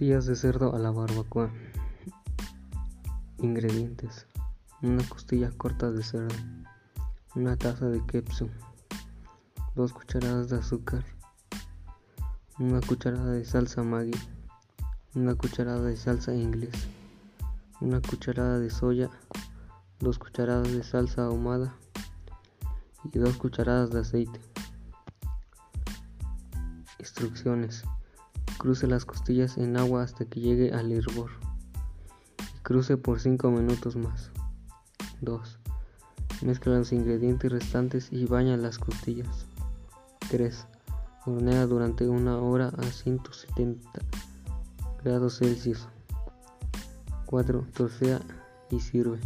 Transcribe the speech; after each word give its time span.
Costillas 0.00 0.24
de 0.24 0.34
cerdo 0.34 0.74
a 0.74 0.78
la 0.78 0.90
barbacoa. 0.90 1.50
Ingredientes: 3.36 4.26
una 4.80 5.06
costilla 5.06 5.50
corta 5.50 5.90
de 5.90 6.02
cerdo, 6.02 6.34
una 7.34 7.54
taza 7.58 7.84
de 7.84 8.02
ketchup, 8.06 8.48
dos 9.74 9.92
cucharadas 9.92 10.48
de 10.48 10.56
azúcar, 10.56 11.04
una 12.58 12.80
cucharada 12.80 13.32
de 13.32 13.44
salsa 13.44 13.82
Maggi, 13.82 14.18
una 15.14 15.34
cucharada 15.34 15.82
de 15.82 15.98
salsa 15.98 16.32
inglés, 16.32 16.88
una 17.82 18.00
cucharada 18.00 18.58
de 18.58 18.70
soya, 18.70 19.10
dos 19.98 20.18
cucharadas 20.18 20.72
de 20.72 20.82
salsa 20.82 21.26
ahumada. 21.26 21.74
Y 23.12 23.18
dos 23.18 23.36
cucharadas 23.36 23.90
de 23.90 24.00
aceite. 24.00 24.40
Instrucciones 26.98 27.84
Cruce 28.60 28.86
las 28.86 29.06
costillas 29.06 29.56
en 29.56 29.78
agua 29.78 30.02
hasta 30.02 30.26
que 30.26 30.38
llegue 30.38 30.74
al 30.74 30.92
hervor. 30.92 31.30
cruce 32.62 32.98
por 32.98 33.18
5 33.18 33.50
minutos 33.50 33.96
más. 33.96 34.32
2. 35.22 35.58
Mezcla 36.42 36.76
los 36.76 36.92
ingredientes 36.92 37.50
restantes 37.50 38.12
y 38.12 38.26
baña 38.26 38.58
las 38.58 38.78
costillas. 38.78 39.46
3. 40.30 40.66
Hornea 41.24 41.64
durante 41.64 42.06
una 42.06 42.36
hora 42.36 42.70
a 42.76 42.82
170 42.82 43.98
grados 45.02 45.38
Celsius. 45.38 45.88
4. 47.24 47.66
Torcea 47.72 48.20
y 48.70 48.80
sirve. 48.80 49.20